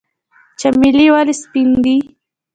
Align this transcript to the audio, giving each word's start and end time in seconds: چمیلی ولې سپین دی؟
چمیلی 0.59 1.05
ولې 1.13 1.33
سپین 1.41 1.69
دی؟ 1.83 1.97